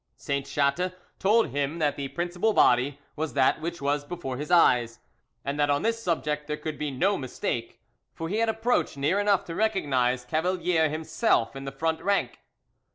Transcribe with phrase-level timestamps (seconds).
[0.17, 4.97] Sainte Chatte told him that the principal body was that which was before his eyes,
[5.45, 7.79] and that on this subject there could be no mistake;
[8.15, 12.39] for he had approached near enough to recognise Cavalier himself in the front rank.